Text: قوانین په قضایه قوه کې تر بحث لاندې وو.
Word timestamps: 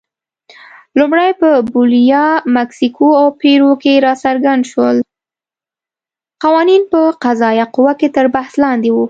قوانین 6.43 6.83
په 6.91 7.01
قضایه 7.23 7.65
قوه 7.75 7.93
کې 7.99 8.07
تر 8.15 8.25
بحث 8.35 8.53
لاندې 8.63 8.89
وو. 8.91 8.99